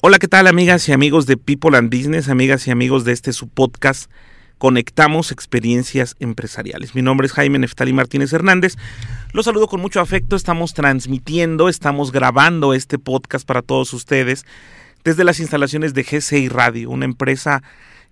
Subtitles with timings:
[0.00, 3.32] Hola, ¿qué tal amigas y amigos de People and Business, amigas y amigos de este
[3.32, 4.08] su podcast
[4.56, 6.94] Conectamos Experiencias Empresariales?
[6.94, 8.76] Mi nombre es Jaime Neftali Martínez Hernández.
[9.32, 10.36] Los saludo con mucho afecto.
[10.36, 14.46] Estamos transmitiendo, estamos grabando este podcast para todos ustedes
[15.02, 17.64] desde las instalaciones de GCI Radio, una empresa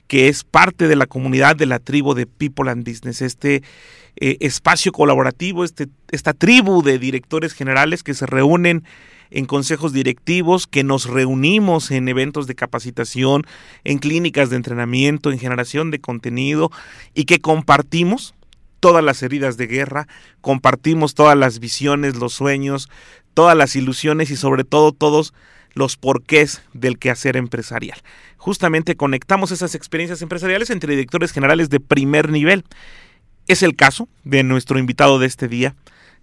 [0.09, 3.63] que es parte de la comunidad de la tribu de People and Business, este
[4.17, 8.83] eh, espacio colaborativo, este, esta tribu de directores generales que se reúnen
[9.31, 13.45] en consejos directivos, que nos reunimos en eventos de capacitación,
[13.85, 16.71] en clínicas de entrenamiento, en generación de contenido
[17.15, 18.35] y que compartimos
[18.81, 20.07] todas las heridas de guerra,
[20.41, 22.89] compartimos todas las visiones, los sueños,
[23.35, 25.35] todas las ilusiones y sobre todo todos
[25.75, 28.01] los porqués del quehacer empresarial.
[28.39, 32.65] Justamente conectamos esas experiencias empresariales entre directores generales de primer nivel.
[33.47, 35.75] Es el caso de nuestro invitado de este día,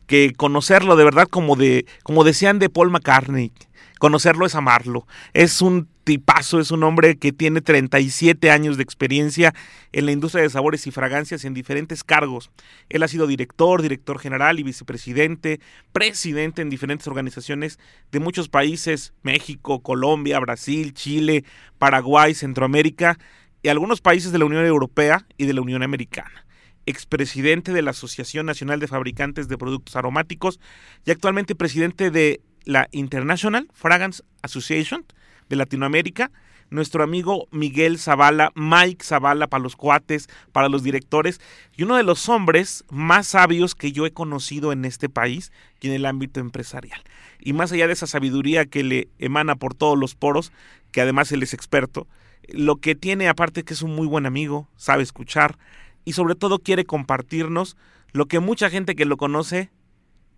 [0.08, 3.52] que conocerlo de verdad como de como decían de Paul McCartney,
[4.00, 5.08] conocerlo es amarlo.
[5.34, 9.54] Es un tipazo, es un hombre que tiene 37 años de experiencia
[9.94, 12.52] en la industria de sabores y fragancias en diferentes cargos.
[12.90, 15.62] Él ha sido director, director general y vicepresidente,
[15.94, 17.80] presidente en diferentes organizaciones
[18.12, 21.46] de muchos países, México, Colombia, Brasil, Chile,
[21.78, 23.18] Paraguay, Centroamérica
[23.62, 26.43] y algunos países de la Unión Europea y de la Unión Americana
[26.86, 30.60] expresidente de la Asociación Nacional de Fabricantes de Productos Aromáticos
[31.06, 35.06] y actualmente presidente de la International Fragrance Association
[35.50, 36.32] de Latinoamérica,
[36.70, 41.40] nuestro amigo Miguel Zavala, Mike Zavala para los cuates, para los directores,
[41.78, 45.88] y uno de los hombres más sabios que yo he conocido en este país y
[45.88, 47.02] en el ámbito empresarial.
[47.40, 50.52] Y más allá de esa sabiduría que le emana por todos los poros,
[50.92, 52.08] que además él es experto,
[52.48, 55.58] lo que tiene aparte que es un muy buen amigo, sabe escuchar,
[56.06, 57.78] y sobre todo quiere compartirnos
[58.12, 59.72] lo que mucha gente que lo conoce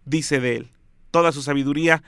[0.06, 0.72] dice de él.
[1.12, 2.04] Toda su sabiduría.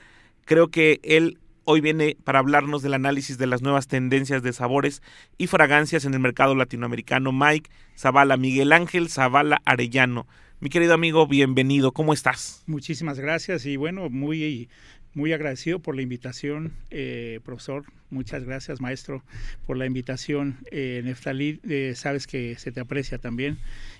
[0.45, 5.01] Creo que él hoy viene para hablarnos del análisis de las nuevas tendencias de sabores
[5.37, 7.33] y fragancias en el mercado latinoamericano.
[7.33, 10.27] Mike Zavala, Miguel Ángel Zavala Arellano.
[10.59, 11.91] Mi querido amigo, bienvenido.
[11.91, 12.63] ¿Cómo estás?
[12.67, 14.69] Muchísimas gracias y bueno, muy
[15.17, 17.85] muy agradecido por la invitación, eh, profesor.
[18.11, 19.23] Muchas gracias, maestro,
[19.65, 20.59] por la invitación.
[20.71, 23.57] Eh, Neftalí, eh, sabes que se te aprecia también.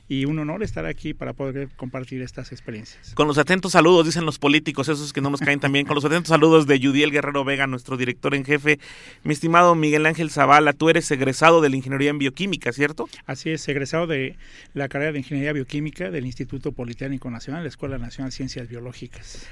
[0.07, 3.15] Y un honor estar aquí para poder compartir estas experiencias.
[3.15, 5.87] Con los atentos saludos, dicen los políticos, esos que no nos caen también.
[5.87, 8.79] Con los atentos saludos de Yudiel Guerrero Vega, nuestro director en jefe.
[9.23, 13.09] Mi estimado Miguel Ángel Zavala, tú eres egresado de la Ingeniería en Bioquímica, ¿cierto?
[13.25, 14.37] Así es, egresado de
[14.75, 19.49] la carrera de Ingeniería Bioquímica del Instituto Politécnico Nacional, la Escuela Nacional de Ciencias Biológicas.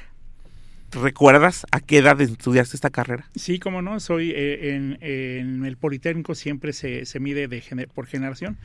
[0.95, 3.29] ¿Recuerdas a qué edad estudiaste esta carrera?
[3.35, 8.57] Sí, como no, soy eh, en, el Politécnico siempre se, mide de por generación.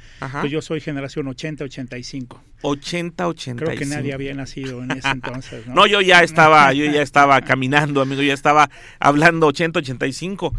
[0.49, 2.39] yo soy generación 80-85.
[2.63, 3.57] 80-85.
[3.57, 5.67] Creo que nadie había nacido en ese entonces.
[5.67, 5.87] ¿no?
[5.89, 10.53] yo ya estaba, yo ya estaba caminando, amigo, ya estaba hablando 80-85.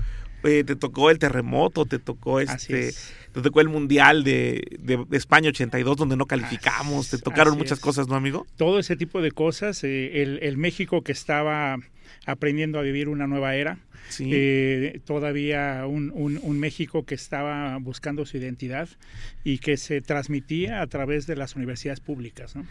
[0.43, 2.93] Eh, te tocó el terremoto, te tocó este
[3.31, 8.07] te tocó el Mundial de, de, España 82 donde no calificamos, te tocaron muchas cosas,
[8.07, 8.45] ¿no, amigo?
[8.57, 11.77] Todo ese tipo de cosas, eh, el, México que estaba
[12.25, 13.79] aprendiendo a vivir una nueva era,
[14.19, 18.89] eh, todavía un, un, México que estaba buscando su identidad
[19.43, 22.65] y que se transmitía a través de las universidades públicas, ¿no?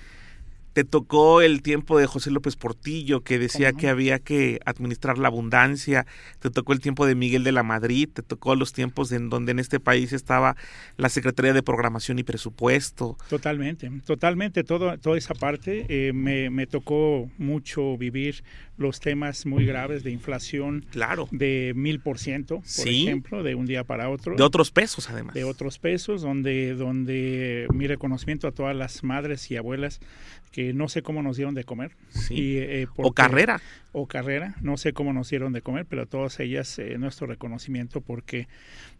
[0.72, 5.28] Te tocó el tiempo de José López Portillo, que decía que había que administrar la
[5.28, 6.06] abundancia,
[6.38, 9.52] te tocó el tiempo de Miguel de la Madrid, te tocó los tiempos en donde
[9.52, 10.56] en este país estaba
[10.96, 13.16] la Secretaría de Programación y Presupuesto.
[13.28, 18.44] Totalmente, totalmente, todo, toda esa parte eh, me, me, tocó mucho vivir
[18.76, 21.28] los temas muy graves de inflación claro.
[21.32, 24.36] de mil por ciento, por ejemplo, de un día para otro.
[24.36, 25.34] De otros pesos, además.
[25.34, 30.00] De otros pesos, donde, donde mi reconocimiento a todas las madres y abuelas
[30.50, 31.92] que no sé cómo nos dieron de comer.
[32.08, 32.58] Sí.
[32.58, 33.60] Eh, o carrera.
[33.92, 38.00] O carrera, no sé cómo nos dieron de comer, pero todas ellas eh, nuestro reconocimiento
[38.00, 38.46] porque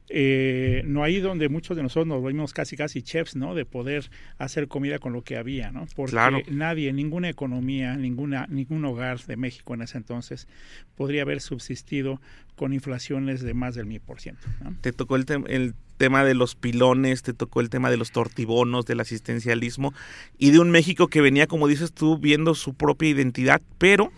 [0.08, 3.54] eh, no hay donde muchos de nosotros nos volvimos casi casi chefs, ¿no?
[3.54, 5.86] De poder hacer comida con lo que había, ¿no?
[5.94, 10.48] Porque nadie, ninguna economía, ninguna, ningún hogar de México en ese entonces
[10.96, 12.20] podría haber subsistido
[12.56, 14.48] con inflaciones de más del mil por ciento.
[14.80, 18.86] Te tocó el, el tema de los pilones, te tocó el tema de los tortibonos,
[18.86, 19.92] del asistencialismo
[20.38, 24.10] y de un México que venía, como dices tú, viendo su propia identidad, pero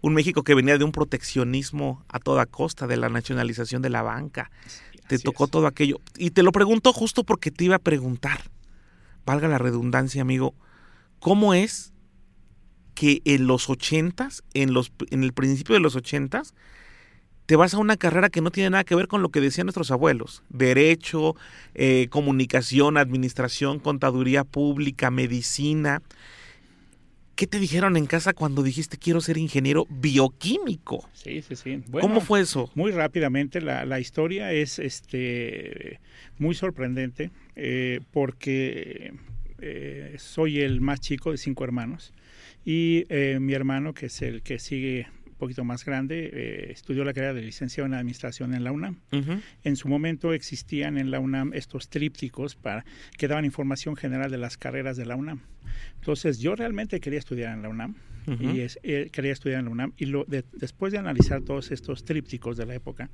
[0.00, 4.02] un México que venía de un proteccionismo a toda costa, de la nacionalización de la
[4.02, 4.50] banca
[5.06, 5.50] te tocó es.
[5.52, 6.00] todo aquello.
[6.16, 8.40] Y te lo pregunto justo porque te iba a preguntar,
[9.24, 10.56] valga la redundancia, amigo,
[11.20, 11.92] ¿cómo es
[12.96, 16.52] que en los ochentas, en, los, en el principio de los ochentas,
[17.48, 19.64] te vas a una carrera que no tiene nada que ver con lo que decían
[19.64, 20.42] nuestros abuelos?
[20.50, 21.34] Derecho,
[21.74, 26.02] eh, comunicación, administración, contaduría pública, medicina.
[27.36, 31.08] ¿Qué te dijeron en casa cuando dijiste quiero ser ingeniero bioquímico?
[31.14, 31.82] Sí, sí, sí.
[31.88, 32.70] Bueno, ¿Cómo fue eso?
[32.74, 36.00] Muy rápidamente, la, la historia es este
[36.36, 39.14] muy sorprendente eh, porque
[39.62, 42.12] eh, soy el más chico de cinco hermanos
[42.70, 45.06] y eh, mi hermano, que es el que sigue
[45.38, 49.00] poquito más grande, eh, estudió la carrera de licenciado en administración en la UNAM.
[49.64, 52.84] En su momento existían en la UNAM estos trípticos para,
[53.16, 55.40] que daban información general de las carreras de la UNAM.
[55.96, 57.94] Entonces yo realmente quería estudiar en la UNAM
[58.28, 58.44] Ujú.
[58.44, 61.70] y es- eh, quería estudiar en la UNAM y lo, de- después de analizar todos
[61.70, 63.10] estos trípticos de la época,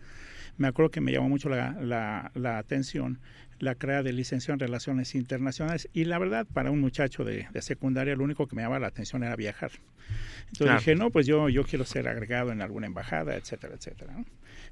[0.56, 3.20] me acuerdo que me llamó mucho la, la- la atención
[3.60, 7.62] la carrera de licenciado en Relaciones Internacionales y la verdad para un muchacho de, de
[7.62, 9.70] secundaria lo único que me llamaba la atención era viajar.
[10.46, 10.78] Entonces Claro.
[10.80, 14.12] dije, no, pues yo, yo quiero ser agregado en alguna embajada, etcétera, etcétera.
[14.14, 14.24] ¿no?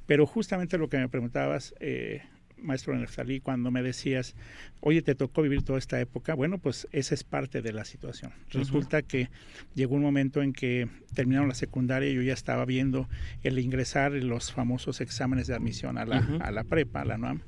[0.06, 2.22] Pero justamente lo que me preguntabas, eh,
[2.62, 4.34] maestro Neftalí, cuando me decías,
[4.80, 8.32] oye, te tocó vivir toda esta época, bueno, pues esa es parte de la situación.
[8.50, 9.28] Resulta que
[9.74, 13.08] llegó un momento en que terminaron la secundaria y yo ya estaba viendo
[13.42, 16.38] el ingresar en los famosos exámenes de admisión a la, Ujú.
[16.40, 17.40] a la prepa, a la NUAM.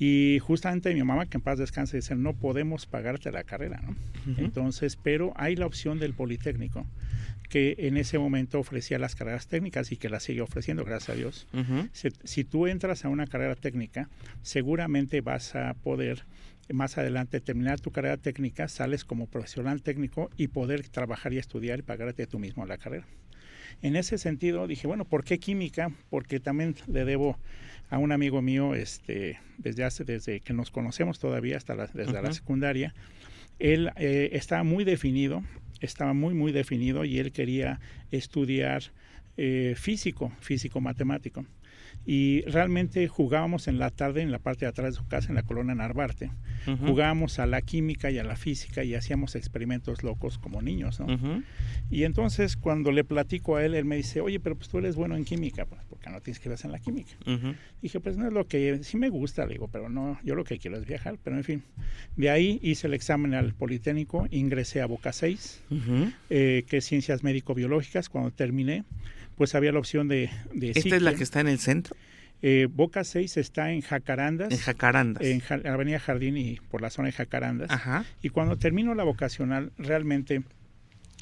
[0.00, 3.90] Y justamente mi mamá, que en paz descanse, dice, no podemos pagarte la carrera, ¿no?
[3.90, 4.40] Ujú.
[4.44, 6.86] Entonces, pero hay la opción del Politécnico,
[7.48, 11.18] que en ese momento ofrecía las carreras técnicas y que las sigue ofreciendo, gracias a
[11.18, 11.46] Dios.
[11.92, 14.08] Si, si tú entras a una carrera técnica,
[14.42, 16.24] seguramente vas a poder
[16.72, 21.78] más adelante terminar tu carrera técnica, sales como profesional técnico y poder trabajar y estudiar
[21.78, 23.06] y pagarte tú mismo la carrera.
[23.82, 25.92] En ese sentido dije, bueno, ¿por qué química?
[26.10, 27.38] Porque también le debo
[27.90, 32.20] a un amigo mío, este, desde hace, desde que nos conocemos todavía, hasta la, desde
[32.20, 32.94] la secundaria,
[33.58, 35.42] él eh, estaba muy definido,
[35.80, 37.80] estaba muy, muy definido y él quería
[38.10, 38.82] estudiar
[39.36, 41.46] eh, físico, físico matemático.
[42.04, 45.34] Y realmente jugábamos en la tarde en la parte de atrás de su casa, en
[45.34, 46.30] la colonia Narvarte.
[46.86, 51.42] Jugábamos a la química y a la física y hacíamos experimentos locos como niños, ¿no?
[51.90, 54.96] Y entonces cuando le platico a él, él me dice, oye, pero pues tú eres
[54.96, 57.12] bueno en química, pues, porque no te inscribes en la química.
[57.82, 60.44] Dije, pues no es lo que, sí me gusta, le digo, pero no, yo lo
[60.44, 61.62] que quiero es viajar, pero en fin.
[62.16, 66.12] De ahí hice el examen al Politécnico, ingresé a Boca 6, Ujú.
[66.30, 68.08] eh, que es Ciencias Médico-Biológicas.
[68.08, 68.84] Cuando terminé,
[69.36, 70.30] pues había la opción de...
[70.52, 71.96] de Esta es la que está en el centro,
[72.40, 75.24] Eh, Boca 6 está en Jacarandas, en Jacarandas.
[75.24, 77.68] en Ja- Avenida Jardín y por la zona de Jacarandas.
[77.70, 78.04] Ajá.
[78.22, 80.42] Y cuando termino la vocacional, realmente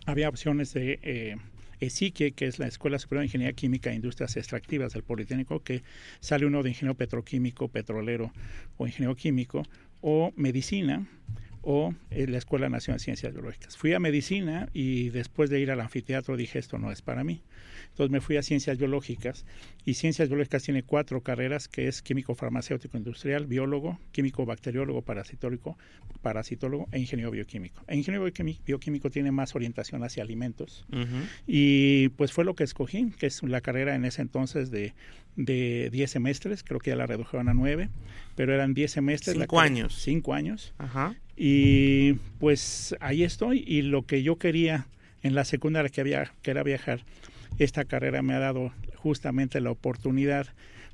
[0.04, 1.36] había opciones de eh,
[1.80, 5.82] ESIQUE, que es la Escuela Superior de Ingeniería Química e Industrias Extractivas del Politécnico, que
[6.20, 8.32] sale uno de ingeniero petroquímico, petrolero
[8.76, 9.62] o ingeniero químico,
[10.00, 11.06] o medicina,
[11.62, 13.76] o la Escuela Nacional de Ciencias Biológicas.
[13.76, 17.42] Fui a medicina y después de ir al anfiteatro dije, esto no es para mí.
[17.96, 19.46] Entonces me fui a Ciencias Biológicas
[19.86, 25.78] y Ciencias Biológicas tiene cuatro carreras, que es químico farmacéutico industrial, biólogo, químico bacteriólogo, parasitólogo,
[26.20, 27.82] parasitólogo e ingeniero bioquímico.
[27.88, 28.30] El ingeniero
[28.66, 30.84] bioquímico, tiene más orientación hacia alimentos
[31.46, 34.92] y pues fue lo que escogí, que es la carrera en ese entonces de,
[35.36, 37.88] de 10 semestres, creo que ya la redujeron a 9,
[38.34, 39.36] pero eran 10 semestres.
[39.36, 39.94] la Cinco carrera- años.
[40.02, 40.74] Cinco años.
[40.76, 41.14] Ajá.
[41.34, 44.86] Y pues ahí estoy y lo que yo quería
[45.22, 47.00] en la secundaria que, había, que era viajar,
[47.58, 50.48] esta carrera me ha dado justamente la oportunidad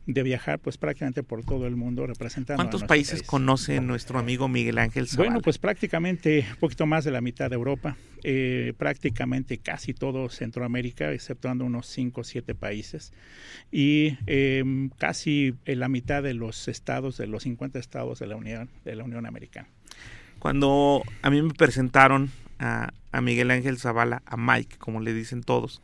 [0.07, 3.29] de viajar pues prácticamente por todo el mundo representando a ¿Cuántos países país.
[3.29, 5.31] conoce nuestro amigo Miguel Ángel Zavala?
[5.31, 10.29] Bueno, pues prácticamente un poquito más de la mitad de Europa, eh, prácticamente casi todo
[10.29, 13.13] Centroamérica, exceptuando unos 5 o 7 países,
[13.71, 14.65] y eh,
[14.99, 19.05] casi la mitad de los estados, de los 50 estados de la Unión, de la
[19.05, 19.69] Unión Americana.
[20.41, 25.43] Cuando a mí me presentaron a, a Miguel Ángel Zavala, a Mike, como le dicen
[25.43, 25.81] todos,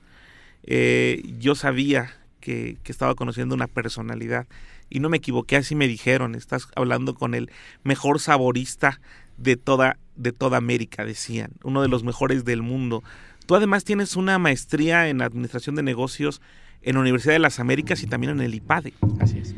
[0.64, 4.46] eh, yo sabía que, que estaba conociendo una personalidad
[4.90, 7.50] y no me equivoqué, así me dijeron, estás hablando con el
[7.84, 9.00] mejor saborista
[9.36, 13.02] de toda, de toda América, decían, uno de los mejores del mundo.
[13.46, 16.40] Tú además tienes una maestría en Administración de Negocios
[16.82, 18.94] en la Universidad de las Américas y también en el IPADE.
[19.20, 19.54] Así es.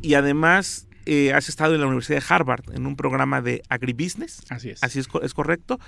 [0.00, 4.42] Y además eh, has estado en la Universidad de Harvard en un programa de agribusiness.
[4.50, 4.82] Así es.
[4.82, 5.80] Así es, es correcto.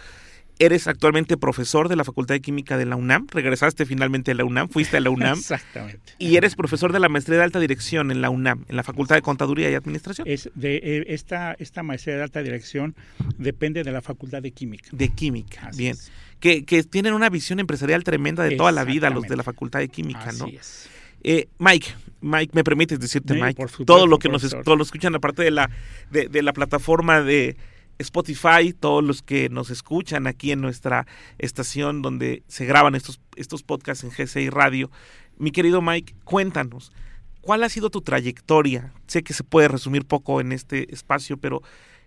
[0.60, 3.26] Eres actualmente profesor de la Facultad de Química de la UNAM.
[3.32, 5.36] Regresaste finalmente a la UNAM, fuiste a la UNAM.
[5.38, 6.12] Exactamente.
[6.18, 9.16] y eres profesor de la maestría de alta dirección en la UNAM, en la Facultad
[9.16, 10.28] de Contaduría y Administración.
[10.28, 12.94] Es de, eh, esta, esta maestría de alta dirección
[13.36, 14.88] depende de la Facultad de Química.
[14.92, 15.92] De química, Así bien.
[15.94, 16.12] es.
[16.38, 19.42] Que, que tienen una visión empresarial tremenda de toda la vida los de la.
[19.42, 20.46] Facultad de Química, Así ¿no?
[20.48, 20.88] es.
[21.26, 21.88] Eh, Mike,
[22.20, 23.54] Mike, ¿me permites decirte, Sí, Mike?
[23.56, 24.62] por supuesto, todo lo que nos profesor.
[24.62, 25.70] todos lo escuchan, aparte de la,
[26.10, 27.56] de, de la plataforma de
[27.98, 31.06] Spotify, todos los que nos escuchan aquí en nuestra
[31.38, 34.90] estación donde se graban estos, estos podcasts en GCI Radio.
[35.36, 36.92] Mi querido Mike, cuéntanos,
[37.40, 38.92] ¿cuál ha sido tu trayectoria?
[39.06, 41.62] Sé que se puede resumir poco en este espacio, pero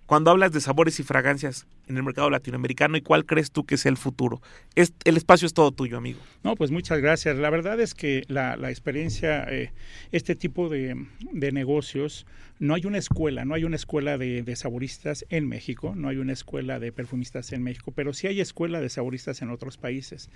[0.06, 3.77] cuando hablas de sabores y fragancias en el mercado latinoamericano, ¿y cuál crees tú que
[3.77, 4.41] sea el futuro?
[4.75, 6.20] Es, el espacio es todo tuyo, amigo.
[6.44, 7.38] No, pues muchas gracias.
[7.38, 9.72] La verdad es que la, la experiencia, eh,
[10.12, 12.25] este tipo de, de, negocios,
[12.60, 16.17] no hay una escuela, no hay una escuela de, de, saboristas en México, no hay
[16.17, 20.29] una escuela de perfumistas en México, pero sí hay escuela de saboristas en otros países,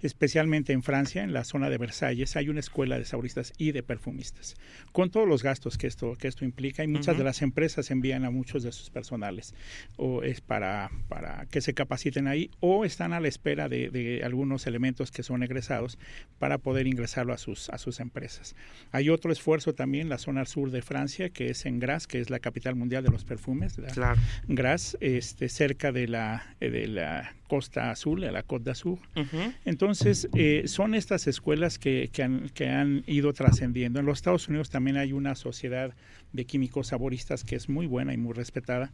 [0.00, 3.82] especialmente en Francia, en la zona de Versalles, hay una escuela de saboristas y de
[3.82, 4.56] perfumistas,
[4.92, 7.18] con todos los gastos que esto, que esto implica, y muchas uh -huh.
[7.18, 9.54] de las empresas envían a muchos de sus personales,
[9.96, 14.22] o es para, para que se capaciten ahí, o están a la espera de, de
[14.24, 15.98] algunos elementos que son egresados
[16.38, 18.54] para poder ingresarlo a sus, a sus empresas.
[18.92, 22.20] Hay otro esfuerzo también en la zona sur de Francia, que es en Grasse, que
[22.20, 23.76] es la capital mundial de los perfumes.
[23.76, 23.94] ¿verdad?
[23.94, 24.20] Claro.
[24.48, 28.98] Grasse, este, cerca de la, de la costa azul, de la Côte d'Azur.
[29.14, 29.54] Uh -huh.
[29.64, 34.00] Entonces, eh, son estas escuelas que, que, han, que han ido trascendiendo.
[34.00, 35.94] En los Estados Unidos también hay una sociedad
[36.32, 38.92] de químicos saboristas que es muy buena y muy respetada,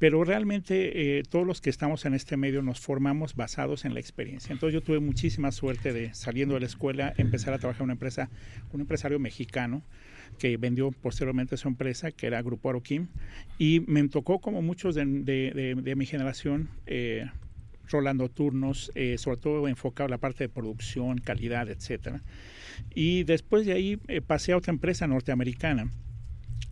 [0.00, 4.00] pero realmente eh, todos los que estamos en este medio nos formamos basados en la
[4.00, 4.50] experiencia.
[4.50, 7.92] Entonces yo tuve muchísima suerte de saliendo de la escuela empezar a trabajar en una
[7.92, 8.30] empresa,
[8.72, 9.82] un empresario mexicano
[10.38, 13.08] que vendió posteriormente su empresa, que era Grupo Aroquim,
[13.58, 17.26] y me tocó como muchos de, mi generación, eh,
[17.90, 22.22] rolando turnos, eh, sobre todo enfocado en la parte de producción, calidad, etcétera.
[22.94, 25.90] Y después de ahí eh, pasé a otra empresa norteamericana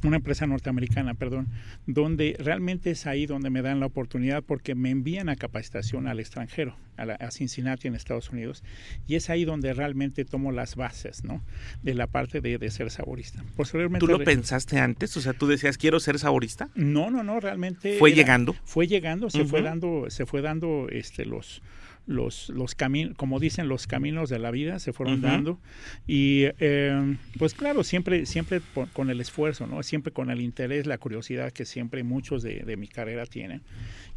[0.04, 1.48] una empresa norteamericana, perdón,
[1.86, 6.20] donde realmente es ahí donde me dan la oportunidad porque me envían a capacitación al
[6.20, 8.62] extranjero, a, la, a, Cincinnati en Estados Unidos,
[9.06, 11.42] y es ahí donde realmente tomo las bases, ¿no?
[11.82, 13.44] De la parte de, de ser saborista.
[13.56, 15.16] Posteriormente, ¿Tú lo pensaste antes?
[15.16, 16.68] O sea, ¿tú decías quiero ser saborista?
[16.74, 17.98] No, no, no, realmente.
[17.98, 18.54] ¿Fue era, llegando?
[18.64, 19.48] Fue llegando, se uh -huh.
[19.48, 21.62] fue dando, se fue dando este los
[22.08, 25.30] los, los caminos, como dicen, los caminos de la vida se fueron uh -huh.
[25.30, 25.58] dando.
[26.06, 28.60] Y eh, pues claro, siempre, siempre
[28.94, 29.82] con el esfuerzo, ¿no?
[29.82, 33.60] Siempre con el interés, la curiosidad que siempre muchos de, de mi carrera tienen.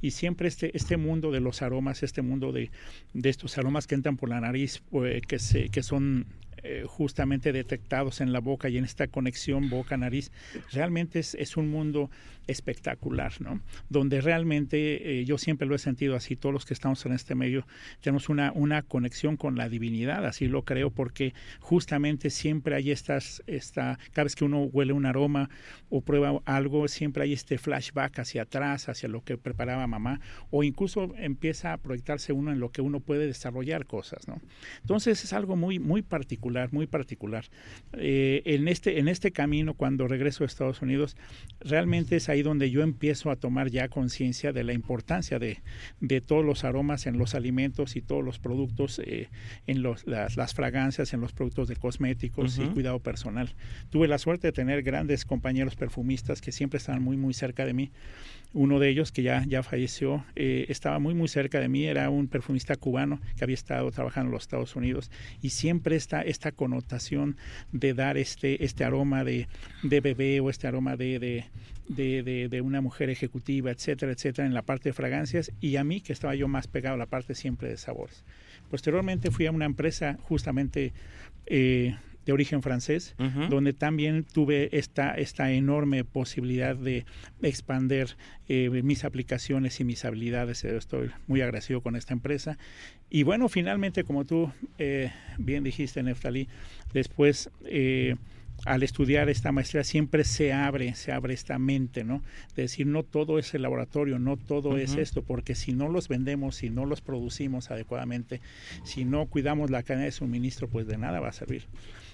[0.01, 2.71] Y siempre este, este mundo de los aromas, este mundo de,
[3.13, 6.25] de estos aromas que entran por la nariz, pues, que, se, que son
[6.63, 10.31] eh, justamente detectados en la boca y en esta conexión boca-nariz,
[10.71, 12.09] realmente es, es, un mundo
[12.47, 13.61] espectacular, ¿no?
[13.89, 17.35] Donde realmente eh, yo siempre lo he sentido así, todos los que estamos en este
[17.35, 17.65] medio
[18.01, 23.43] tenemos una, una conexión con la divinidad, así lo creo, porque justamente siempre hay estas,
[23.47, 25.49] esta, cada vez que uno huele un aroma
[25.89, 30.63] o prueba algo, siempre hay este flashback hacia atrás, hacia lo que preparaba mamá, o
[30.63, 34.41] incluso empieza a proyectarse uno en lo que uno puede desarrollar cosas, ¿no?
[34.81, 37.45] Entonces es algo muy, muy particular, muy particular.
[37.93, 41.17] Eh, en, este, en este camino, cuando regreso a Estados Unidos,
[41.59, 45.59] realmente es ahí donde yo empiezo a tomar ya conciencia de la importancia de,
[45.99, 49.29] de, todos los aromas en los alimentos y todos los productos, eh,
[49.67, 52.65] en los, las, las, fragancias, en los productos de cosméticos uh -huh.
[52.65, 53.53] y cuidado personal.
[53.89, 57.73] Tuve la suerte de tener grandes compañeros perfumistas que siempre estaban muy, muy cerca de
[57.73, 57.91] mí.
[58.53, 62.09] Uno de ellos, que ya, ya falleció, eh, estaba muy, muy cerca de mí, era
[62.09, 65.09] un perfumista cubano que había estado trabajando en los Estados Unidos
[65.41, 67.37] y siempre está esta connotación
[67.71, 69.47] de dar este, este aroma de,
[69.83, 71.45] de bebé o este aroma de, de
[71.95, 76.13] de, una mujer ejecutiva, etcétera, etcétera, en la parte de fragancias y a mí que
[76.13, 78.23] estaba yo más pegado a la parte siempre de sabores.
[78.69, 80.93] Posteriormente fui a una empresa justamente
[81.45, 83.49] eh, de origen francés, uh -huh.
[83.49, 87.05] donde también tuve esta, esta enorme posibilidad de
[87.41, 88.15] expander
[88.47, 90.63] eh, mis aplicaciones y mis habilidades.
[90.63, 92.57] Estoy muy agradecido con esta empresa.
[93.09, 96.47] Y bueno, finalmente, como tú eh, bien dijiste, Neftalí,
[96.93, 97.49] después...
[97.65, 98.15] Eh,
[98.65, 102.21] al estudiar esta maestría siempre se abre, se abre esta mente, ¿no?
[102.55, 104.81] De decir, no todo es el laboratorio, no todo uh -huh.
[104.81, 108.39] es esto, porque si no los vendemos, si no los producimos adecuadamente,
[108.83, 111.63] si no cuidamos la cadena de suministro, pues de nada va a servir.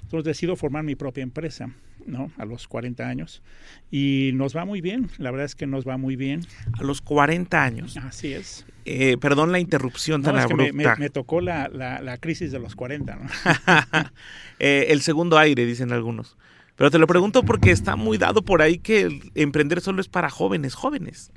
[0.08, 1.70] Entonces decido formar mi propia empresa,
[2.06, 2.32] ¿no?
[2.38, 3.42] A los 40 años.
[3.92, 6.46] Y nos va muy bien, la verdad es que nos va muy bien.
[6.80, 7.98] A los 40 años.
[7.98, 8.66] Así es.
[8.86, 10.66] Eh, perdón la interrupción tan no, es abrupta.
[10.68, 13.26] Que me, me, me, tocó la, la, la, crisis de los 40, ¿no?
[14.60, 16.38] eh, el segundo aire, dicen algunos.
[16.78, 20.30] Pero te lo pregunto porque está muy dado por ahí que emprender solo es para
[20.30, 21.32] jóvenes, jóvenes.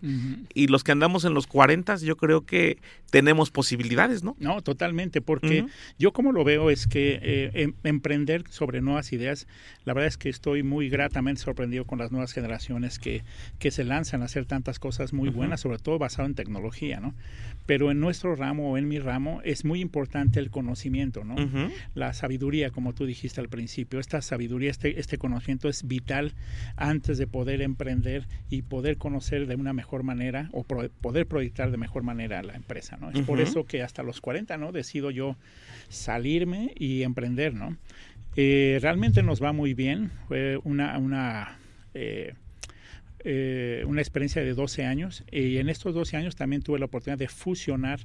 [0.53, 2.77] Y los que andamos en los 40, yo creo que
[3.11, 4.37] tenemos posibilidades, ¿no?
[4.39, 5.65] No, totalmente, porque
[5.99, 9.49] yo como lo veo es que eh, em, emprender sobre nuevas ideas,
[9.87, 13.25] la verdad es que estoy muy gratamente sorprendido con las nuevas generaciones que,
[13.59, 17.15] que se lanzan a hacer tantas cosas muy buenas, sobre todo basado en tecnología, ¿no?
[17.65, 21.37] Pero en nuestro ramo o en mi ramo es muy importante el conocimiento, ¿no?
[21.95, 26.35] La sabiduría, como tú dijiste al principio, esta sabiduría, este, este conocimiento es vital
[26.77, 31.77] antes de poder emprender y poder conocer de una mejor manera o poder proyectar de
[31.77, 33.11] mejor manera la empresa, ¿no?
[33.11, 34.73] Es por eso que hasta los 40, ¿no?
[34.73, 35.37] Decido yo
[35.89, 37.77] salirme y emprender, ¿no?
[38.37, 41.59] Eh, realmente nos va muy bien, fue una, una
[41.95, 42.35] eh,
[43.23, 47.19] eh, una experiencia de 12 años y en estos 12 años también tuve la oportunidad
[47.19, 48.01] de fusionar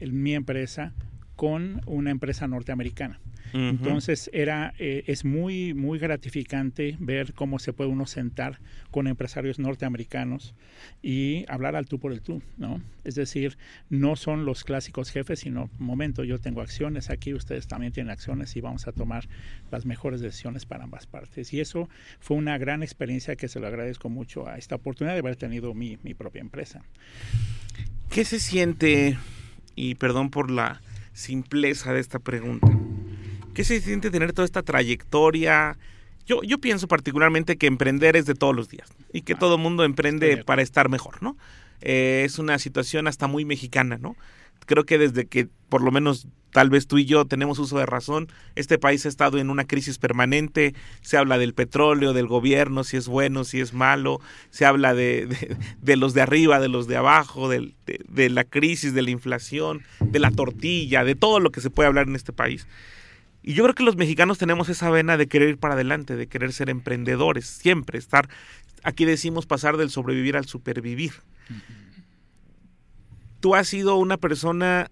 [0.00, 0.92] mi empresa
[1.36, 3.20] con una empresa norteamericana.
[3.52, 8.58] Entonces era eh, es muy muy gratificante ver cómo se puede uno sentar
[8.90, 10.54] con empresarios norteamericanos
[11.02, 12.82] y hablar al tú por el tú, ¿no?
[13.04, 13.56] Es decir,
[13.90, 18.56] no son los clásicos jefes, sino momento yo tengo acciones aquí, ustedes también tienen acciones
[18.56, 19.28] y vamos a tomar
[19.70, 21.52] las mejores decisiones para ambas partes.
[21.52, 21.88] Y eso
[22.18, 25.74] fue una gran experiencia que se lo agradezco mucho a esta oportunidad de haber tenido
[25.74, 26.82] mi, mi propia empresa.
[28.10, 29.16] ¿Qué se siente?
[29.76, 30.80] Y perdón por la
[31.14, 32.68] simpleza de esta pregunta.
[33.54, 35.78] ¿Qué se siente tener toda esta trayectoria?
[36.26, 39.56] Yo, yo pienso particularmente que emprender es de todos los días y que ah, todo
[39.56, 41.36] mundo emprende para estar mejor, ¿no?
[41.80, 44.16] Eh, es una situación hasta muy mexicana, ¿no?
[44.66, 47.84] Creo que desde que por lo menos tal vez tú y yo tenemos uso de
[47.84, 52.84] razón, este país ha estado en una crisis permanente, se habla del petróleo, del gobierno,
[52.84, 54.20] si es bueno, si es malo,
[54.50, 58.94] se habla de, de, los de arriba, de los de abajo, de, de la crisis,
[58.94, 62.32] de la inflación, de la tortilla, de todo lo que se puede hablar en este
[62.32, 62.68] país.
[63.42, 66.28] Y yo creo que los mexicanos tenemos esa vena de querer ir para adelante, de
[66.28, 68.28] querer ser emprendedores, siempre estar,
[68.84, 71.14] aquí decimos pasar del sobrevivir al supervivir.
[73.40, 74.88] Tú has sido una persona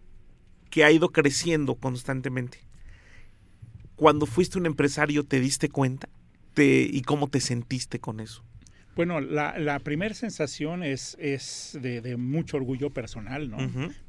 [0.73, 2.59] que ha ido creciendo constantemente.
[3.95, 6.09] Cuando fuiste un empresario, ¿te diste cuenta?
[6.57, 8.43] ¿Y cómo te sentiste con eso?
[8.97, 13.59] Bueno, la, primera sensación es, es de, mucho orgullo personal, ¿no?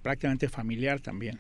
[0.02, 1.38] Prácticamente familiar también.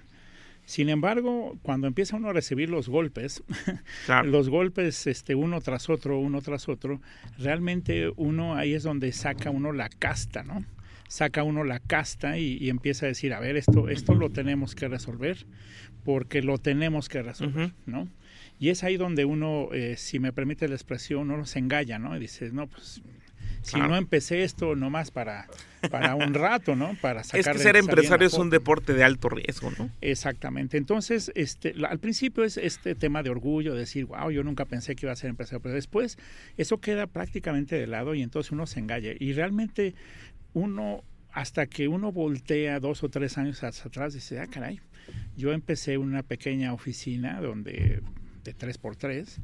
[0.65, 3.43] Sin embargo, cuando empieza uno a recibir los golpes,
[4.25, 6.99] los golpes este, uno tras otro, uno tras otro,
[7.37, 10.65] realmente uno ahí es donde saca uno la casta, ¿no?
[11.13, 14.87] Saca uno la casta y, empieza a decir, a ver, esto, esto lo tenemos que
[14.87, 15.45] resolver
[16.03, 18.07] porque lo tenemos que resolver, ¿no?
[18.59, 22.17] Y es ahí donde uno, eh, si me permite la expresión, uno se engaña, ¿no?
[22.17, 23.03] Y dice, no, pues
[23.61, 25.47] si no empecé esto nomás para,
[25.89, 26.97] para un rato, ¿no?
[26.99, 29.89] Para sacar Es que ser empresario es un deporte de alto riesgo, ¿no?
[30.01, 30.77] Exactamente.
[30.77, 35.05] Entonces, este, al principio es este tema de orgullo, decir, wow, yo nunca pensé que
[35.05, 36.17] iba a ser empresario, pero después
[36.57, 39.11] eso queda prácticamente de lado y entonces uno se engaña.
[39.17, 39.95] Y realmente
[40.53, 44.79] uno, hasta que uno voltea dos o tres años hacia atrás, dice, ah, caray,
[45.35, 48.01] yo empecé una pequeña oficina donde
[48.43, 49.39] de tres por tres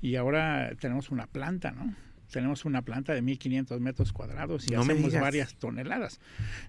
[0.00, 1.94] y ahora tenemos una planta, ¿no?
[2.30, 6.20] tenemos una planta de 1500 metros cuadrados y hacemos varias toneladas.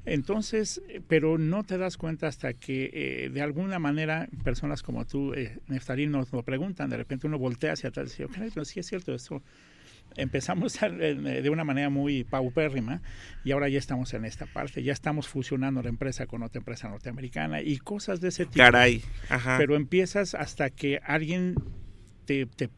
[0.06, 5.06] Entonces, eh, pero no te das cuenta hasta que eh, de alguna manera personas como
[5.06, 8.52] tú, eh, Neftalí, nos lo preguntan, de repente uno voltea hacia atrás y dice, okay,
[8.56, 9.42] no, sí es cierto eso.
[10.16, 13.02] Empezamos de una manera muy paupérrima
[13.44, 16.90] y ahora ya estamos en esta parte, ya estamos fusionando la empresa con otra empresa
[16.90, 18.58] norteamericana y cosas de ese tipo.
[18.58, 19.04] Caray,
[19.58, 21.56] Pero empiezas hasta que alguien
[22.26, 22.70] te, te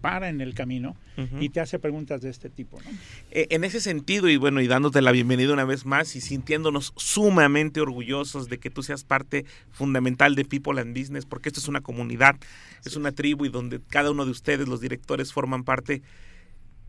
[0.00, 0.96] para en el camino
[1.40, 2.80] y te hace preguntas de este tipo.
[2.80, 2.90] ¿no?
[3.32, 6.92] Eh, en ese sentido, y bueno, y dándote la bienvenida una vez más y sintiéndonos
[6.96, 11.66] sumamente orgullosos de que tú seas parte fundamental de People and Business, porque esto es
[11.66, 12.36] una comunidad,
[12.84, 16.02] es una tribu y donde cada uno de ustedes, los directores, forman parte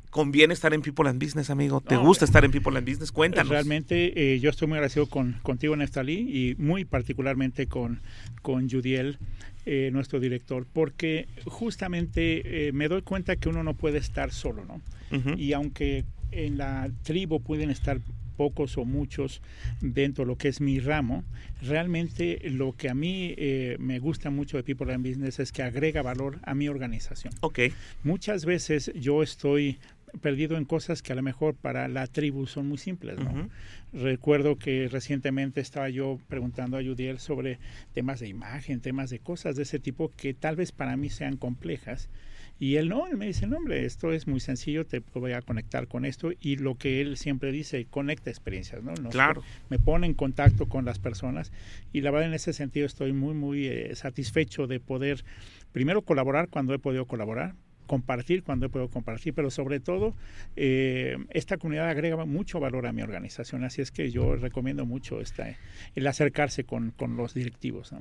[0.10, 1.82] conviene estar en People and Business, amigo?
[1.82, 3.12] ¿Te gusta estar en People and Business?
[3.12, 3.50] Cuéntanos.
[3.50, 8.02] Realmente eh, yo estoy muy agradecido con, contigo, Neftalí, y muy particularmente con,
[8.41, 9.17] con Judiel,
[9.65, 14.65] eh, nuestro director, porque justamente eh, me doy cuenta que uno no puede estar solo,
[14.65, 14.82] ¿no?
[15.38, 18.00] Y aunque en la tribu pueden estar
[18.38, 19.41] pocos o muchos
[19.82, 21.24] dentro de lo que es mi ramo,
[21.63, 23.36] realmente lo que a mí
[23.80, 27.34] me gusta mucho de People and Business es que agrega valor a mi organización.
[27.41, 27.60] Ok.
[28.04, 29.80] Muchas veces yo estoy
[30.22, 33.19] perdido en cosas que a lo mejor para la tribu son muy simples.
[33.19, 33.50] ¿no?
[33.93, 37.60] Recuerdo que recientemente estaba yo preguntando a Judiel sobre
[37.93, 41.38] temas de imagen, temas de cosas de ese tipo que tal vez para mí sean
[41.38, 42.10] complejas.
[42.62, 45.41] Y él no, él me dice, no, hombre, esto es muy sencillo, te voy a
[45.41, 46.32] conectar con esto.
[46.41, 48.93] Y lo que él siempre dice, conecta experiencias, ¿no?
[49.10, 49.43] claro.
[49.69, 51.54] Me pone en contacto con las personas.
[51.93, 55.24] Y la verdad, en ese sentido, estoy muy, muy eh, satisfecho de poder,
[55.72, 57.56] primero, colaborar cuando he podido colaborar,
[57.89, 60.13] compartir cuando puedo compartir, pero sobre todo
[60.56, 65.19] eh, esta comunidad agrega mucho valor a mi organización, así es que yo recomiendo mucho
[65.19, 65.58] esta,
[65.95, 67.91] el acercarse con, con los directivos.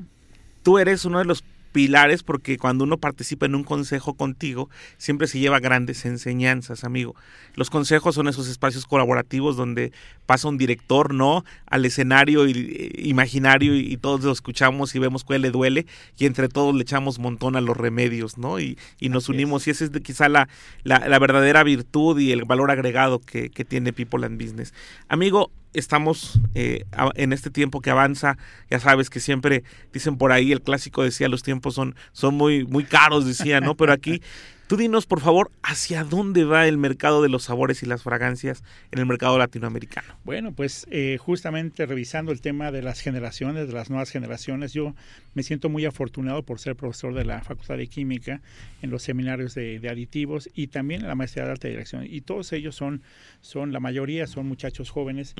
[0.63, 5.27] Tú eres uno de los pilares porque cuando uno participa en un consejo contigo, siempre
[5.27, 7.15] se lleva grandes enseñanzas, amigo.
[7.55, 9.93] Los consejos son esos espacios colaborativos donde
[10.27, 11.45] pasa un director, ¿no?
[11.67, 16.49] Al escenario eh, imaginario y, todos lo escuchamos y vemos cuál le duele y entre
[16.49, 18.61] todos le echamos montón a los remedios, ¿no?
[18.61, 20.49] Y, nos unimos y esa es quizá la,
[20.85, 24.75] la, verdadera virtud y el valor agregado que, que tiene People and Business.
[25.09, 28.37] Amigo, estamos eh, en este tiempo que avanza,
[28.71, 32.65] ya sabes que siempre dicen por ahí, el clásico decía, los tiempos son, son muy,
[32.65, 33.77] muy caros, decía, ¿no?
[33.77, 34.23] Pero aquí
[34.69, 38.63] Tú dinos, por favor, hacia dónde va el mercado de los sabores y las fragancias
[38.91, 40.07] en el mercado latinoamericano.
[40.25, 44.95] Bueno, pues eh, justamente revisando el tema de las generaciones, de las nuevas generaciones, yo
[45.33, 48.43] me siento muy afortunado por ser profesor de la Facultad de Química
[48.83, 52.05] en los seminarios de, aditivos y también en la maestría de alta dirección.
[52.07, 53.01] Y todos ellos son,
[53.41, 55.35] son la mayoría son muchachos jóvenes.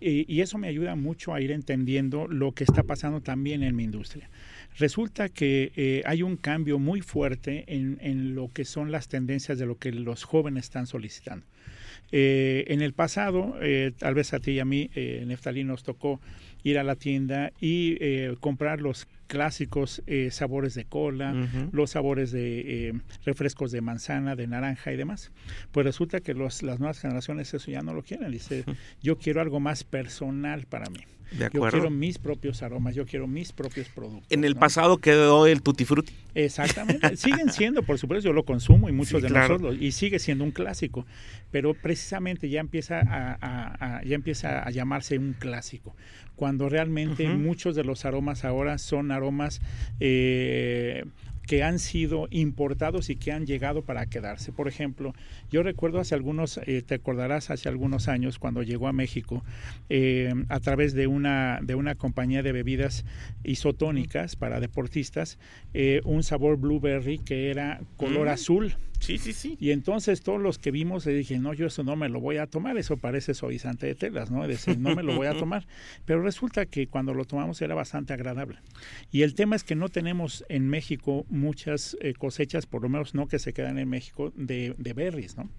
[0.00, 3.84] y eso me ayuda mucho a ir entendiendo lo que está pasando también en mi
[3.84, 4.30] industria.
[4.76, 9.58] Resulta que eh, hay un cambio muy fuerte en, en, lo que son las tendencias
[9.58, 11.46] de lo que los jóvenes están solicitando.
[12.12, 15.82] Eh, en el pasado, eh, tal vez a ti y a mí, eh, Neftalí, nos
[15.82, 16.20] tocó
[16.62, 17.98] ir a la tienda y
[18.40, 21.34] comprar los clásicos sabores de cola,
[21.72, 25.30] los sabores de refrescos de manzana, de naranja y demás.
[25.72, 28.30] Pues resulta que los, las nuevas generaciones eso ya no lo quieren.
[28.30, 28.64] Dice,
[29.02, 31.00] yo quiero algo más personal para mí.
[31.32, 34.30] Yo quiero mis propios aromas, yo quiero mis propios productos.
[34.30, 36.12] En el pasado quedó el tutti frutti.
[36.34, 37.16] Exactamente.
[37.16, 40.50] Siguen siendo, por supuesto, yo lo consumo y muchos de nosotros, y sigue siendo un
[40.50, 41.06] clásico,
[41.50, 45.96] pero precisamente ya empieza a, ya empieza a llamarse un clásico,
[46.36, 49.60] cuando realmente muchos de los aromas ahora son aromas
[50.00, 51.04] eh,
[51.46, 54.52] que han sido importados y que han llegado para quedarse.
[54.52, 55.14] Por ejemplo,
[55.50, 59.44] yo recuerdo hace algunos, eh, te acordarás, hace algunos años cuando llegó a México
[59.88, 63.04] eh, a través de una, de una compañía de bebidas
[63.42, 65.38] isotónicas para deportistas,
[65.74, 69.56] eh, un sabor blueberry que era color azul Sí, sí, sí.
[69.60, 72.38] Y entonces todos los que vimos le dije, no, yo eso no me lo voy
[72.38, 74.46] a tomar, eso parece suavizante de telas, ¿no?
[74.46, 75.66] Decir, no me lo voy a tomar.
[76.06, 78.58] Pero resulta que cuando lo tomamos era bastante agradable.
[79.12, 83.14] Y el tema es que no tenemos en México muchas eh, cosechas, por lo menos
[83.14, 85.50] no que se quedan en México, de, de berries, ¿no?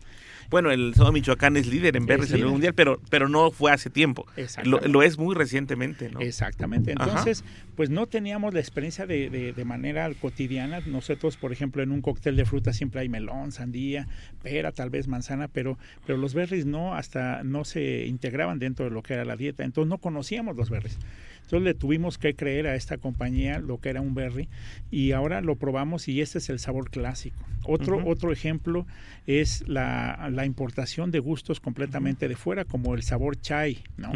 [0.49, 3.51] Bueno, el Estado de Michoacán es líder en berries en el mundial, pero, pero no
[3.51, 4.25] fue hace tiempo.
[4.63, 6.19] Lo, lo, es muy recientemente, ¿no?
[6.19, 6.91] Exactamente.
[6.91, 7.43] Entonces,
[7.75, 10.81] pues no teníamos la experiencia de, de, de manera cotidiana.
[10.85, 14.07] Nosotros, por ejemplo, en un cóctel de fruta siempre hay melón sandía,
[14.43, 18.91] pera, tal vez manzana, pero, pero los berries no, hasta no se integraban dentro de
[18.91, 20.97] lo que era la dieta, entonces no conocíamos los berries.
[21.45, 24.49] Entonces le tuvimos que creer a esta compañía lo que era un berry
[24.89, 27.37] y ahora lo probamos y este es el sabor clásico.
[27.67, 28.85] Otro, otro ejemplo
[29.25, 34.11] es la, la, importación de gustos completamente de fuera, como el sabor chai, ¿no?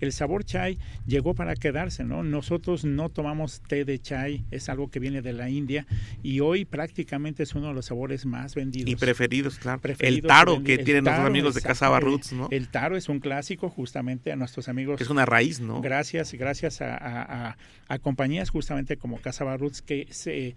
[0.00, 2.22] El sabor chai llegó para quedarse, ¿no?
[2.22, 5.86] Nosotros no tomamos té de chai, es algo que viene de la India
[6.22, 8.90] y hoy prácticamente es uno de los sabores más vendidos.
[8.90, 9.82] Y preferidos, claro.
[9.98, 12.48] el taro que tienen nuestros amigos de Casaba Roots, ¿no?
[12.50, 15.00] El taro es un clásico justamente a nuestros amigos.
[15.00, 15.82] es una raíz, ¿no?
[15.82, 17.56] Gracias, gracias a,
[18.02, 20.56] compañías justamente como Casa Barroots que se,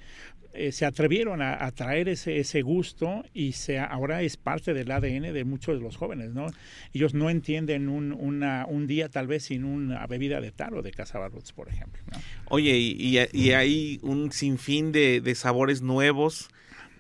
[0.53, 5.33] eh, se atrevieron a, traer ese, ese gusto y se, ahora es parte del ADN
[5.33, 6.47] de muchos de los jóvenes, ¿no?
[6.93, 10.91] Ellos no entienden un, una, un día tal vez sin una bebida de taro de
[10.91, 12.01] Casa Barroots, por ejemplo.
[12.49, 16.49] Oye, y, y, hay un sinfín de, de sabores nuevos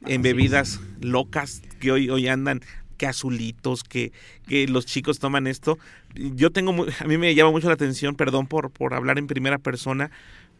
[0.05, 2.61] en bebidas locas que hoy, hoy andan
[2.97, 4.11] que azulitos, que,
[4.47, 5.77] que los chicos toman esto.
[6.15, 9.57] Yo tengo, a mí me llama mucho la atención, perdón por, por hablar en primera
[9.57, 10.11] persona,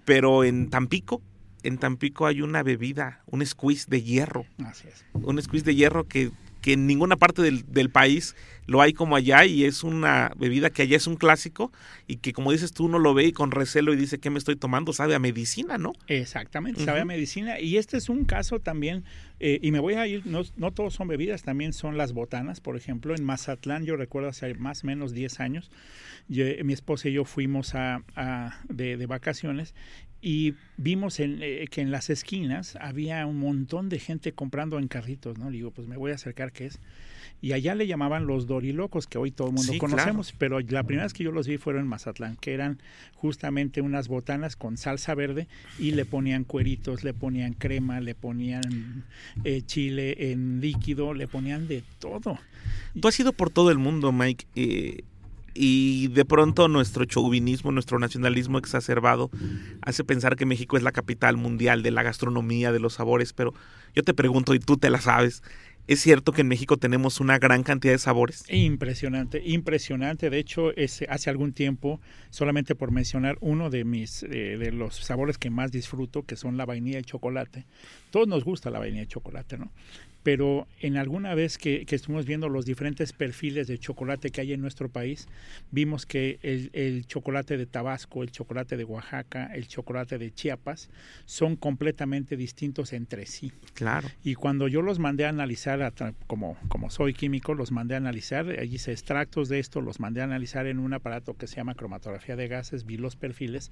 [0.05, 1.21] pero en Tampico,
[1.63, 4.45] en Tampico hay una bebida, un squeeze de hierro.
[4.63, 5.05] Así es.
[5.13, 6.31] Un squeeze de hierro que
[6.67, 10.69] que en ninguna parte del, del, país lo hay como allá y es una bebida
[10.69, 11.71] que allá es un clásico
[12.07, 14.37] y que como dices tú uno lo ve y con recelo y dice que me
[14.37, 15.93] estoy tomando, sabe a medicina, ¿no?
[16.07, 17.61] Exactamente, sabe a medicina.
[17.61, 19.05] Y este es un caso también
[19.39, 22.59] eh, y me voy a ir, no, no todos son bebidas, también son las botanas,
[22.59, 25.71] por ejemplo, en Mazatlán yo recuerdo hace más o menos 10 años,
[26.27, 29.73] mi esposa y yo fuimos a, a de, de vacaciones
[30.21, 34.87] y vimos en, eh, que en las esquinas había un montón de gente comprando en
[34.87, 35.49] carritos, ¿no?
[35.51, 36.79] digo, pues me voy a acercar qué es.
[37.39, 41.03] Y allá le llamaban los dorilocos, que hoy todo el mundo conocemos, pero la primera
[41.03, 42.79] vez que yo los vi fueron en Mazatlán, que eran
[43.13, 49.05] justamente unas botanas con salsa verde y le ponían cueritos, le ponían crema, le ponían
[49.43, 52.39] eh, chile en líquido, le ponían de todo.
[52.99, 54.47] Tú has ido por todo el mundo, Mike.
[54.55, 55.03] Eh,
[55.57, 59.31] y de pronto nuestro chauvinismo, nuestro nacionalismo exacerbado
[59.81, 63.53] hace pensar que México es la capital mundial de la gastronomía, de los sabores, pero
[63.95, 65.41] yo te pregunto y tú te la sabes,
[65.87, 68.43] ¿Es cierto que en México tenemos una gran cantidad de sabores?
[68.49, 70.29] Impresionante, impresionante.
[70.29, 70.73] De hecho,
[71.07, 75.71] hace algún tiempo, solamente por mencionar uno de mis eh, de los sabores que más
[75.71, 77.65] disfruto, que son la vainilla y chocolate.
[78.11, 79.71] Todos nos gusta la vainilla y chocolate, ¿no?
[80.27, 84.59] Pero en alguna vez que, estuvimos viendo los diferentes perfiles de chocolate que hay en
[84.59, 85.25] nuestro país,
[85.71, 90.89] vimos que el, chocolate de Tabasco, el chocolate de Oaxaca, el chocolate de Chiapas
[91.23, 93.53] son completamente distintos entre sí.
[93.73, 94.09] Claro.
[94.21, 95.93] Y cuando yo los mandé a analizar,
[96.27, 100.19] como, como soy químico, los mandé a analizar, allí hice extractos de esto, los mandé
[100.19, 103.71] a analizar en un aparato que se llama cromatografía de gases, vi los perfiles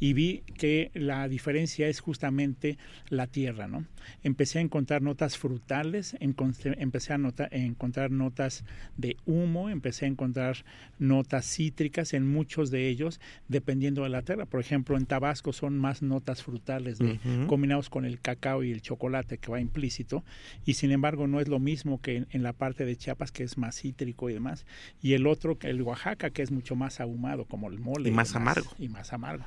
[0.00, 2.78] y vi que la diferencia es justamente
[3.10, 3.86] la tierra, ¿no?
[4.24, 5.83] Empecé a encontrar notas frutales
[6.20, 7.18] empecé a,
[7.50, 8.64] encontrar notas
[8.96, 10.64] de humo, empecé a encontrar
[10.98, 14.46] notas cítricas en muchos de ellos, dependiendo de la tierra.
[14.46, 16.98] Por ejemplo, en Tabasco son más notas frutales
[17.46, 20.24] combinados con el cacao y el chocolate que va implícito,
[20.64, 23.58] y sin embargo no es lo mismo que en, la parte de Chiapas, que es
[23.58, 24.66] más cítrico y demás,
[25.00, 28.08] y el otro, el Oaxaca, que es mucho más ahumado, como el mole.
[28.08, 28.70] Y más amargo.
[28.78, 29.44] Y más amargo.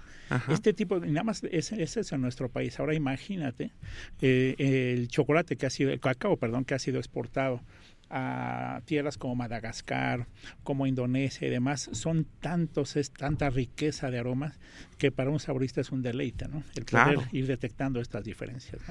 [0.50, 2.80] Este tipo, nada más, ese, es en nuestro país.
[2.80, 3.72] Ahora imagínate
[4.22, 7.62] eh, el chocolate que ha sido, el cacao perdón, que ha sido exportado
[8.10, 10.28] a tierras como Madagascar,
[10.64, 14.60] como Indonesia y demás, son tantos, es tanta riqueza de aromas
[14.98, 16.64] que para un saborista es un deleite, ¿no?
[16.76, 18.82] El poder ir detectando estas diferencias,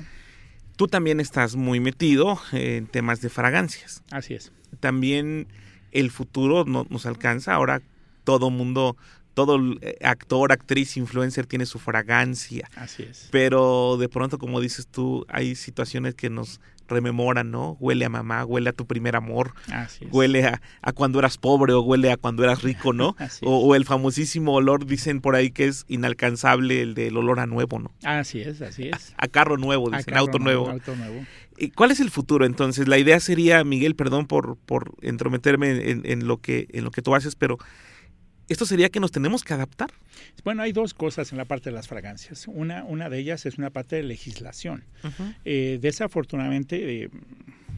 [0.76, 4.02] Tú también estás muy metido en temas de fragancias.
[4.10, 4.52] Así es.
[4.78, 5.48] También
[5.90, 7.54] el futuro no, nos alcanza.
[7.54, 7.80] Ahora
[8.24, 8.94] todo mundo
[9.36, 12.70] todo eh, actor, actriz, influencer tiene su fragancia.
[12.74, 13.28] Así es.
[13.30, 17.76] Pero de pronto, como dices tú, hay situaciones que nos rememoran, ¿no?
[17.78, 20.10] Huele a mamá, huele a tu primer amor, Así es.
[20.10, 23.14] huele a, cuando eras pobre o huele a cuando eras rico, ¿no?
[23.42, 27.78] o, el famosísimo olor, dicen por ahí que es inalcanzable, el del olor a nuevo,
[27.78, 27.90] ¿no?
[28.04, 29.12] Así es, así es.
[29.18, 30.70] A, carro nuevo, dicen, auto nuevo.
[30.70, 31.26] Auto nuevo.
[31.58, 32.88] ¿Y ¿Cuál es el futuro entonces?
[32.88, 37.02] La idea sería, Miguel, perdón por, por entrometerme en, en, lo que, en lo que
[37.02, 37.58] tú haces, pero
[38.48, 39.90] esto sería que nos tenemos que adaptar.
[40.44, 42.46] Bueno, hay dos cosas en la parte de las fragancias.
[42.48, 44.84] Una, una de ellas es una parte de legislación.
[45.44, 47.10] Eh, desafortunadamente, eh,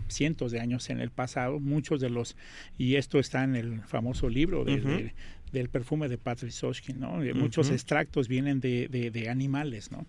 [0.09, 2.37] cientos de años en el pasado, muchos de los,
[2.77, 5.15] y esto está en el famoso libro de,
[5.53, 7.23] del perfume de Patrick Soschkin, ¿no?
[7.23, 10.07] Eh, muchos extractos vienen de, de, animales, ¿no?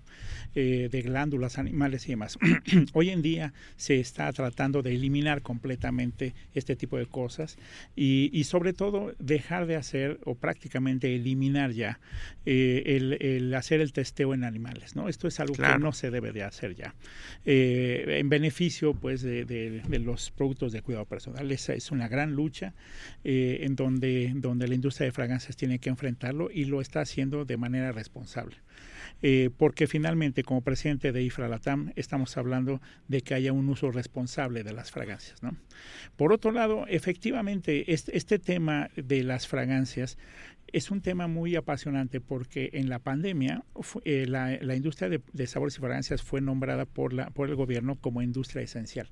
[0.56, 2.38] Eh, de glándulas animales y demás.
[2.93, 7.58] Hoy en día se está tratando de eliminar completamente este tipo de cosas
[7.95, 11.99] y, y sobre todo dejar de hacer o prácticamente eliminar ya
[12.45, 15.10] eh, el, el, hacer el testeo en animales, ¿no?
[15.10, 16.95] Esto es algo que no se debe de hacer ya.
[17.45, 21.52] en beneficio, pues, de, de, los productos de cuidado personal.
[21.52, 22.73] Esa es una gran lucha
[23.23, 25.12] en donde, donde la industria de
[25.56, 28.58] tiene que enfrentarlo y lo está haciendo de manera responsable.
[29.22, 33.92] Eh, porque finalmente como presidente de IFRA Latam estamos hablando de que haya un uso
[33.92, 35.42] responsable de las fragancias.
[36.15, 40.18] Por otro lado, efectivamente, este, tema de las fragancias
[40.72, 43.63] es un tema muy apasionante porque en la pandemia
[44.06, 47.56] eh, la, la, industria de, de, sabores y fragancias fue nombrada por, la, por el
[47.56, 49.10] gobierno como industria esencial.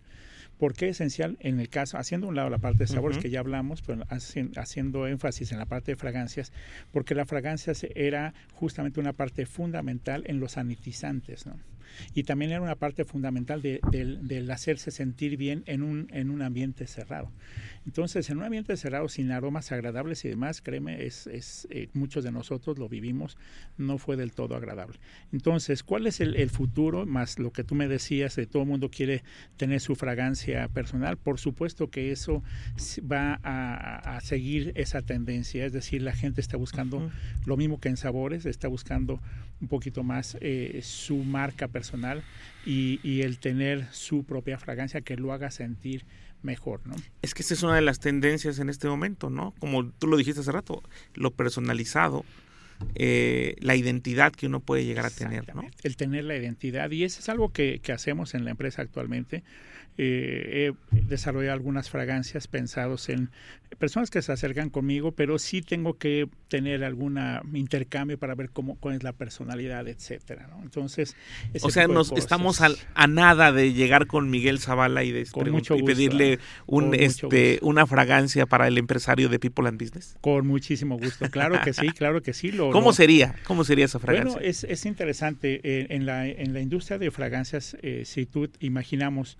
[0.58, 1.38] ¿Por qué esencial?
[1.39, 5.08] En el caso, haciendo un lado la parte de sabores que ya hablamos, pero haciendo
[5.08, 6.52] énfasis en la parte de fragancias,
[6.91, 11.60] porque la fragancia era justamente una parte fundamental en los sanitizantes, ¿no?
[12.13, 16.41] Y también era una parte fundamental de, del hacerse sentir bien en un, en un
[16.41, 17.32] ambiente cerrado.
[17.86, 22.23] Entonces, en un ambiente cerrado sin aromas agradables y demás, créeme, es, es eh, muchos
[22.23, 23.38] de nosotros lo vivimos,
[23.78, 25.00] no fue del todo agradable.
[25.32, 27.06] Entonces, ¿cuál es el, el futuro?
[27.06, 29.23] Más lo que tú me decías, de todo el mundo quiere
[29.56, 32.43] tener su fragancia personal, por supuesto que eso
[33.10, 37.10] va a, a seguir esa tendencia, es decir, la gente está buscando
[37.45, 39.21] lo mismo que en sabores, está buscando
[39.62, 42.24] un poquito más eh, su marca personal
[42.65, 46.06] y, y, el tener su propia fragancia que lo haga sentir
[46.43, 46.96] mejor, ¿no?
[47.22, 49.54] Es que esa es una de las tendencias en este momento, ¿no?
[49.60, 50.84] Como tú lo dijiste hace rato,
[51.15, 52.24] lo personalizado,
[52.96, 55.63] eh, la identidad que uno puede llegar a tener, ¿no?
[55.84, 59.43] El tener la identidad y eso es algo que, que hacemos en la empresa actualmente
[59.98, 63.30] eh, he desarrollado algunas fragancias pensados en
[63.80, 67.20] personas que se acercan conmigo, pero sí tengo que tener algún
[67.54, 70.50] intercambio para ver cómo cuál es la personalidad, etcétera.
[70.64, 71.16] Entonces,
[71.62, 76.40] o sea, nos estamos a nada de llegar con Miguel Zavala y, de y pedirle
[76.66, 80.18] un, este, una fragancia para el empresario de People and Business.
[80.22, 82.52] Con muchísimo gusto, claro que sí, claro que sí.
[82.52, 83.36] Lo, ¿Cómo sería?
[83.46, 84.34] ¿Cómo sería esa fragancia?
[84.34, 85.60] Bueno, es, es interesante.
[85.64, 89.38] Eh, en, la, en la industria de fragancias, eh, si tú imaginamos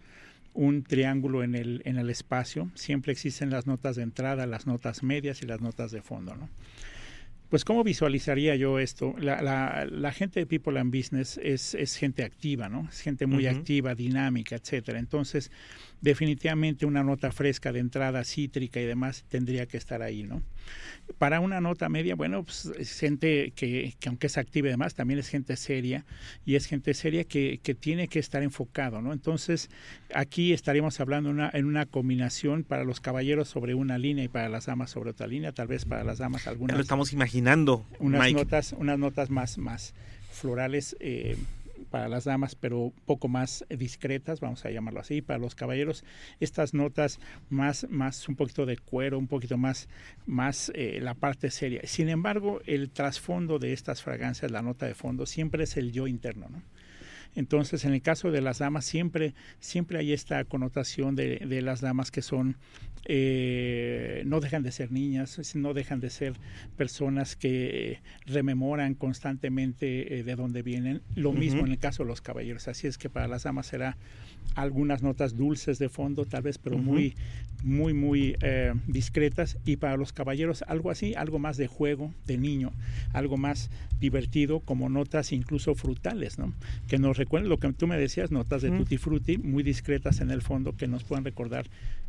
[0.58, 2.72] un triángulo en el, en el espacio.
[2.74, 6.36] Siempre existen las notas de entrada, las notas medias y las notas de fondo.
[6.36, 6.50] ¿no?
[7.50, 9.14] Pues cómo visualizaría yo esto.
[9.20, 12.88] La, la, la gente de People and Business es, es, gente activa, ¿no?
[12.90, 13.58] Es gente muy uh -huh.
[13.58, 14.98] activa, dinámica, etcétera.
[14.98, 15.52] Entonces,
[16.02, 20.44] definitivamente una nota fresca de entrada cítrica y demás tendría que estar ahí, ¿no?
[21.18, 24.94] Para una nota media, bueno, pues es gente que, que aunque es activa y demás,
[24.94, 26.06] también es gente seria
[26.46, 29.14] y es gente seria que, que tiene que estar enfocado, ¿no?
[29.14, 29.70] Entonces,
[30.14, 34.50] aquí estaríamos hablando una, en una combinación para los caballeros sobre una línea y para
[34.50, 36.74] las damas sobre otra línea, tal vez para las damas algunas.
[36.74, 37.86] Ya lo estamos imaginando.
[38.00, 38.40] Unas Mike.
[38.40, 39.94] notas, unas notas más, más
[40.32, 40.96] florales.
[41.00, 41.38] Eh,
[41.88, 45.22] para las damas, pero poco más discretas, vamos a llamarlo así.
[45.22, 46.04] Para los caballeros,
[46.40, 47.20] estas notas
[47.50, 49.88] más, más un poquito de cuero, un poquito más,
[50.26, 51.82] más eh, la parte seria.
[51.86, 56.08] Sin embargo, el trasfondo de estas fragancias, la nota de fondo, siempre es el yo
[56.08, 56.62] interno, ¿no?
[57.38, 61.82] Entonces, en el caso de las damas, siempre, siempre hay esta connotación de, de las
[61.82, 62.58] damas que son,
[63.06, 66.34] eh, no dejan de ser niñas, no dejan de ser
[66.78, 71.02] personas que rememoran constantemente eh, de dónde vienen.
[71.16, 71.68] Lo mismo uh -huh.
[71.68, 72.68] en el caso de los caballeros.
[72.68, 73.98] Así es que para las damas será
[74.56, 76.84] algunas notas dulces de fondo, tal vez, pero uh -huh.
[76.84, 77.16] muy,
[77.64, 79.58] muy, muy eh, discretas.
[79.64, 82.72] Y para los caballeros, algo así, algo más de juego, de niño,
[83.14, 83.70] algo más
[84.00, 86.54] divertido, como notas incluso frutales, ¿no?
[86.88, 90.32] Que nos recuerden lo que tú me decías, notas de tutti frutti, muy discretas en
[90.32, 91.66] el fondo, que nos puedan recordar,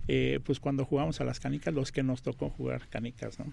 [0.07, 3.53] eh, pues cuando jugamos a las canicas, los que nos tocó jugar canicas, ¿no?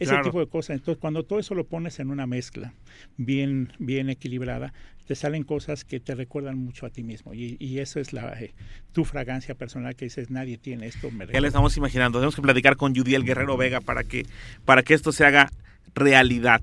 [0.00, 0.24] Ese claro.
[0.24, 0.74] tipo de cosas.
[0.74, 2.74] Entonces, cuando todo eso lo pones en una mezcla
[3.16, 4.74] bien, bien equilibrada,
[5.06, 7.32] te salen cosas que te recuerdan mucho a ti mismo.
[7.32, 8.52] Y, y eso es la, eh,
[8.92, 11.12] tu fragancia personal que dices, nadie tiene esto.
[11.12, 12.18] Me ya le estamos imaginando.
[12.18, 14.26] Tenemos que platicar con Judiel Guerrero Vega para que,
[14.64, 15.48] para que esto se haga
[15.94, 16.60] realidad.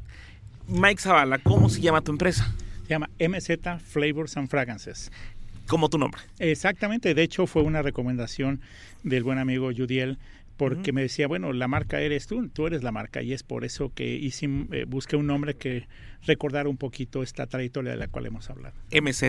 [0.67, 2.53] Mike Zavala, ¿cómo se llama tu empresa?
[2.91, 5.13] Se llama MZ Flavors and Fragrances.
[5.65, 6.19] Como tu nombre.
[6.39, 8.59] Exactamente, de hecho fue una recomendación
[9.03, 10.17] del buen amigo Judiel
[10.57, 10.93] porque uh -huh.
[10.93, 13.91] me decía, bueno, la marca eres tú, tú eres la marca y es por eso
[13.93, 15.87] que hice, eh, busqué un nombre que
[16.25, 18.75] recordara un poquito esta trayectoria de la cual hemos hablado.
[18.91, 19.23] MZ,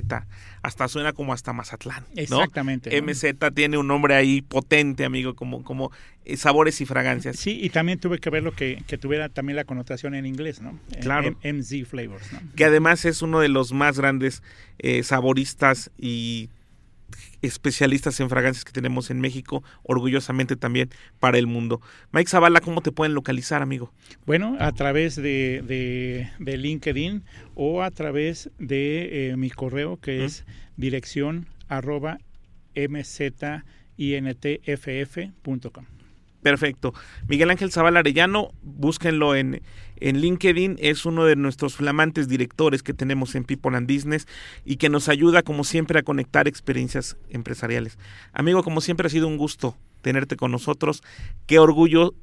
[0.63, 2.05] hasta suena como hasta Mazatlán.
[2.15, 2.21] ¿no?
[2.21, 3.01] Exactamente.
[3.01, 3.07] ¿no?
[3.07, 5.91] MZ tiene un nombre ahí potente, amigo, como, como
[6.25, 7.37] eh, sabores y fragancias.
[7.37, 10.61] Sí, y también tuve que ver lo que, que tuviera también la connotación en inglés,
[10.61, 10.79] ¿no?
[11.01, 11.37] Claro.
[11.43, 12.41] M MZ Flavors, ¿no?
[12.57, 14.43] Que además es uno de los más grandes
[14.79, 16.51] eh, saboristas y
[17.41, 21.81] especialistas en fragancias que tenemos en México, orgullosamente también para el mundo.
[22.13, 23.93] Mike Zavala, ¿cómo te pueden localizar, amigo?
[24.27, 30.21] Bueno, a través de, de, de LinkedIn o a través de eh, mi correo que
[30.21, 30.25] ¿Mm?
[30.25, 30.45] es
[30.77, 32.19] dirección arroba
[32.75, 33.23] mzintff.com.
[36.43, 36.93] Perfecto.
[37.29, 39.63] Miguel Ángel Zavala Arellano, búsquenlo en,
[39.97, 44.27] en LinkedIn, es uno de nuestros flamantes directores que tenemos en People and Business
[44.65, 47.97] y que nos ayuda, como siempre, a conectar experiencias empresariales.
[48.33, 51.03] Amigo, como siempre ha sido un gusto tenerte con nosotros.
[51.47, 52.15] Qué orgullo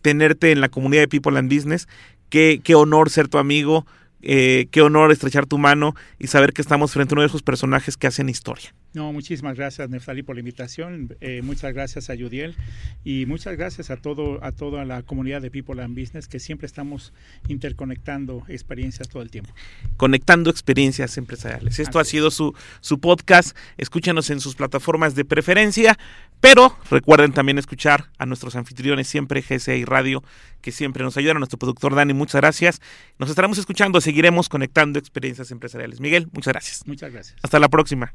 [0.00, 1.86] tenerte en la comunidad de People and Business.
[2.30, 3.86] Qué, qué honor ser tu amigo.
[4.22, 7.42] Eh, qué honor estrechar tu mano y saber que estamos frente a uno de esos
[7.42, 8.74] personajes que hacen historia.
[8.94, 11.16] No, muchísimas gracias, Neftali, por la invitación.
[11.20, 12.56] Eh, muchas gracias a Yudiel
[13.04, 16.66] y muchas gracias a todo a toda la comunidad de People and Business que siempre
[16.66, 17.12] estamos
[17.48, 19.52] interconectando experiencias todo el tiempo.
[19.96, 21.78] Conectando experiencias empresariales.
[21.78, 23.56] Esto Así ha sido su, su podcast.
[23.76, 25.98] Escúchanos en sus plataformas de preferencia,
[26.40, 30.22] pero recuerden también escuchar a nuestros anfitriones siempre GCI Radio,
[30.60, 32.80] que siempre nos ayudan, a nuestro productor Dani, muchas gracias.
[33.18, 36.00] Nos estaremos escuchando, seguiremos conectando experiencias empresariales.
[36.00, 36.86] Miguel, muchas gracias.
[36.86, 37.36] Muchas gracias.
[37.42, 38.14] Hasta la próxima.